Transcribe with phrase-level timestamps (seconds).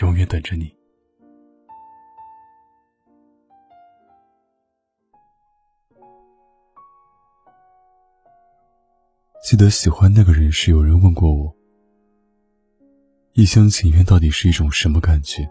[0.00, 0.74] 永远等着你。
[9.44, 11.54] 记得喜欢那个人时，有人问过我
[13.34, 15.46] ：“一厢情愿到底是一种什么感觉？”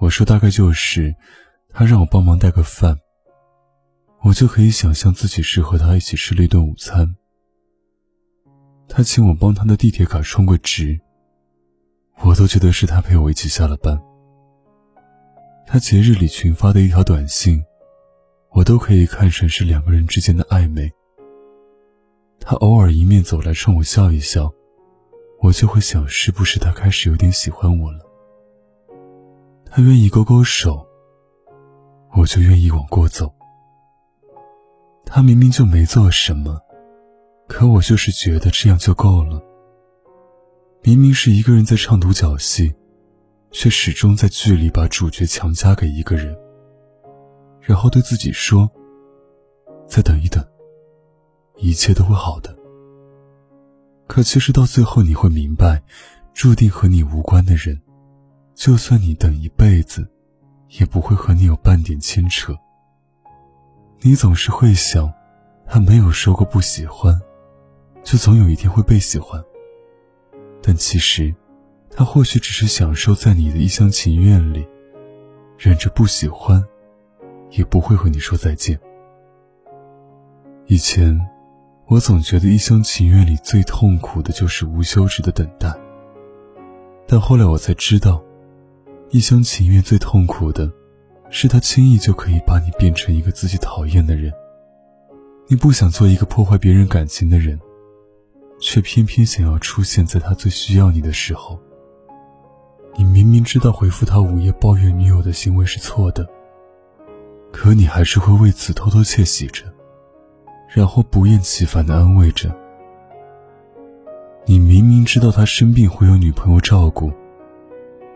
[0.00, 1.14] 我说：“大概就是
[1.68, 2.98] 他让我帮忙带个饭，
[4.22, 7.14] 我就可以想象自己是和他一起吃了一顿午餐；
[8.88, 10.98] 他请我帮他的地铁卡充个值，
[12.22, 13.98] 我都觉得是他陪我一起下了班；
[15.66, 17.62] 他节日里群发的一条短信，
[18.50, 20.90] 我都可以看成是两个人之间的暧昧。”
[22.40, 24.52] 他偶尔迎面走来冲我笑一笑，
[25.40, 28.00] 我就会想，是不是他开始有点喜欢我了？
[29.66, 30.86] 他愿意勾勾手，
[32.16, 33.32] 我就愿意往过走。
[35.06, 36.60] 他明明就没做什么，
[37.48, 39.42] 可我就是觉得这样就够了。
[40.86, 42.74] 明明是一个人在唱独角戏，
[43.50, 46.36] 却始终在剧里把主角强加给一个人，
[47.62, 48.70] 然后对自己说
[49.88, 50.46] ：“再等一等。”
[51.56, 52.54] 一切都会好的。
[54.06, 55.82] 可其实到最后，你会明白，
[56.34, 57.80] 注定和你无关的人，
[58.54, 60.06] 就算你等一辈子，
[60.78, 62.54] 也不会和你有半点牵扯。
[64.02, 65.10] 你总是会想，
[65.66, 67.18] 他没有说过不喜欢，
[68.02, 69.42] 就总有一天会被喜欢。
[70.66, 71.34] 但其实，
[71.90, 74.66] 他或许只是享受在你的一厢情愿里，
[75.58, 76.64] 忍着不喜欢，
[77.50, 78.80] 也不会和你说再见。
[80.66, 81.20] 以前。
[81.86, 85.70] 我总觉得一厢情愿里最痛苦的就是无休止的等待，
[87.06, 88.24] 但后来我才知道，
[89.10, 90.72] 一厢情愿最痛苦的，
[91.28, 94.32] 是他轻易就可以把你变成一个自己讨厌的人。
[95.46, 97.60] 你不想做一个破坏别人感情的人，
[98.66, 101.60] 却偏偏想要出现在他最需要你的时候。
[102.96, 106.26] 你明明知道回复他午夜抱怨女友的行为是错的，
[107.52, 109.66] 可你还是会为此偷偷窃喜着。
[110.70, 112.56] 然后不厌其烦的安慰着
[114.46, 114.58] 你。
[114.58, 117.12] 明明知道他生病会有女朋友照顾，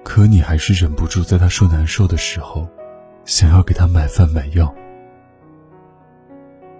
[0.02, 2.66] 可你还是忍不住在他说难受的时候，
[3.26, 4.74] 想要给他买饭买药。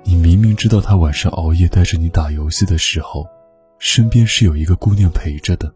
[0.05, 3.29] 你明明知道他晚上熬夜带着你打游戏的时候，
[3.79, 5.75] 身边是有一个姑娘陪着的，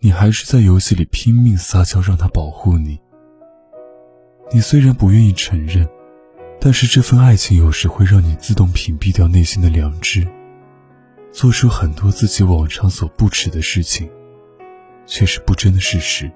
[0.00, 3.00] 你还是在游戏里拼命撒娇让她保护你。
[4.52, 5.88] 你虽然不愿意承认。
[6.60, 10.26] 但是这份爱情有时会让你自动屏蔽掉内心的良知，
[11.30, 14.10] 做出很多自己往常所不耻的事情，
[15.04, 16.32] 却是不争的事实。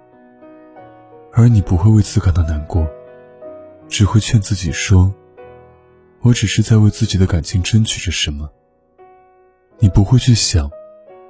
[1.32, 2.86] 而你不会为此感到难过，
[3.88, 5.14] 只会劝自己说
[6.20, 8.50] ：“我只是在为自己的感情争取着什么。”
[9.80, 10.68] 你不会去想，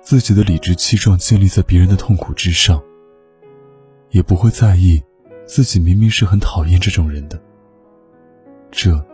[0.01, 2.83] 自己的理直气壮建立在别人的痛苦之上，
[4.11, 5.03] 也不会在意，
[5.47, 7.39] 自己明明是很讨厌这种人的。
[8.71, 9.05] 这，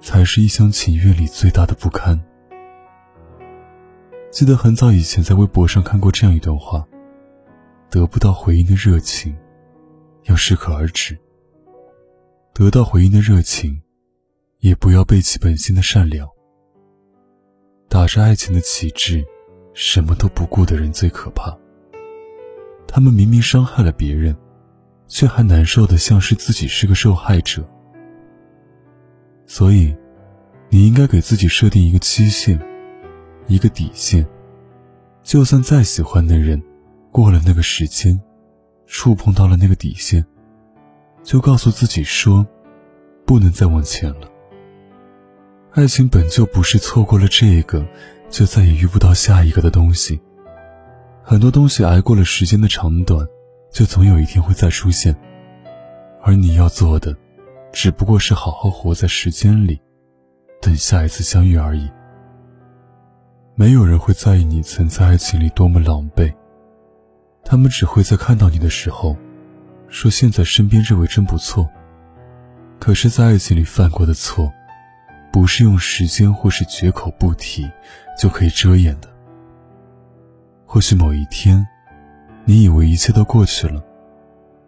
[0.00, 2.20] 才是一厢情愿里最大的不堪。
[4.32, 6.84] 记得很早以前在微博上看过这样一段话：
[7.88, 9.36] 得不到回应的热情，
[10.24, 11.14] 要适可而止；
[12.52, 13.80] 得到回应的热情，
[14.58, 16.28] 也不要背弃本心的善良。
[17.88, 19.24] 打着爱情的旗帜，
[19.72, 21.56] 什么都不顾的人最可怕。
[22.86, 24.36] 他们明明伤害了别人，
[25.06, 27.64] 却还难受的像是自己是个受害者。
[29.46, 29.94] 所以，
[30.68, 32.60] 你应该给自己设定一个期限，
[33.46, 34.26] 一个底线。
[35.22, 36.62] 就算再喜欢的人，
[37.10, 38.20] 过了那个时间，
[38.86, 40.24] 触碰到了那个底线，
[41.22, 42.46] 就告诉自己说，
[43.24, 44.28] 不能再往前了。
[45.76, 47.86] 爱情本就不是错过了这个，
[48.30, 50.18] 就再也遇不到下一个的东西。
[51.22, 53.28] 很多东西挨过了时间的长短，
[53.70, 55.14] 就总有一天会再出现。
[56.22, 57.14] 而你要做的。
[57.74, 59.78] 只不过是好好活在时间里，
[60.62, 61.90] 等下一次相遇而已。
[63.54, 66.32] 没有人会在意你曾在爱情里多么狼狈，
[67.44, 69.14] 他们只会在看到你的时候，
[69.88, 71.68] 说现在身边这位真不错。
[72.80, 74.50] 可是，在爱情里犯过的错，
[75.36, 77.70] 不是用时间或是绝口不提
[78.18, 79.08] 就可以遮掩的。
[80.64, 81.62] 或许某一天，
[82.46, 83.84] 你以为一切都过去了，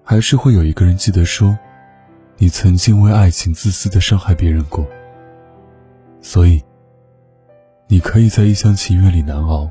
[0.05, 1.59] 还是会有一个人记得说，
[2.37, 4.87] 你曾经为爱情自私的伤害别人过。
[6.20, 6.62] 所以，
[7.87, 9.70] 你可以在一厢情愿里难熬，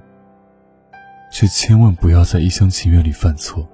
[1.31, 3.69] 却千万不要在一厢情愿里犯错。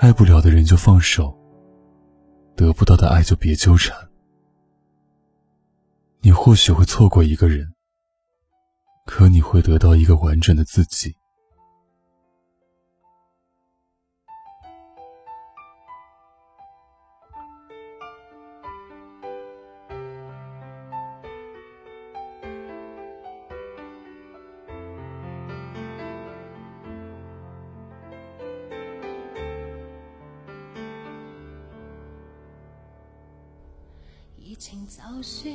[0.00, 1.32] 爱不了的人就放手，
[2.56, 4.09] 得不到的爱就别纠缠。
[6.22, 7.72] 你或许会错过一个人，
[9.06, 11.16] 可你会得到一个完整的自己。
[34.36, 35.54] 热情就算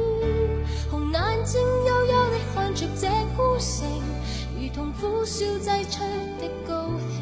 [5.01, 6.03] 苦笑挤出
[6.39, 6.85] 的高
[7.17, 7.19] 兴，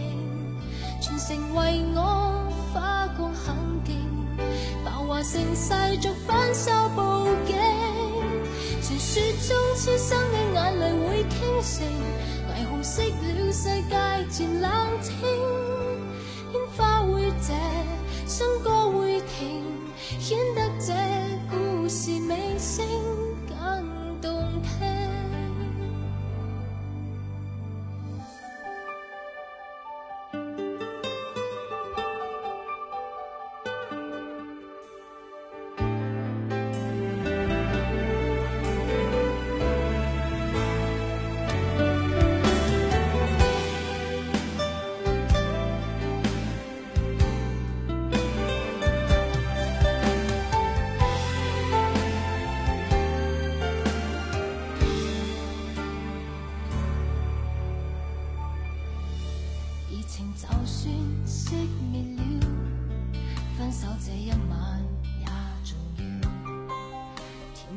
[0.99, 2.43] 全城为我
[2.73, 3.55] 花光狠
[3.85, 3.95] 劲，
[4.83, 7.01] 繁华盛世俗反手布
[7.47, 7.55] 景，
[8.81, 10.98] 传说中痴心的眼泪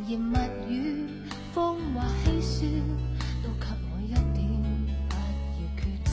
[0.06, 0.36] 言蜜
[0.68, 1.06] 语、
[1.54, 2.66] 谎话嬉笑，
[3.42, 4.48] 都给我一点，
[5.08, 6.12] 不要缺少。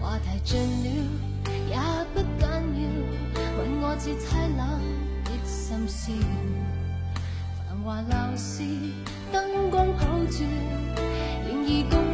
[0.00, 0.86] 话题尽了
[1.68, 1.76] 也
[2.14, 2.84] 不紧要，
[3.58, 4.26] 吻我至凄
[4.56, 4.60] 冷
[5.24, 6.12] 的心宵。
[7.58, 8.62] 繁华闹市，
[9.30, 9.98] 灯光普
[10.30, 10.44] 照，
[11.46, 12.05] 然而共。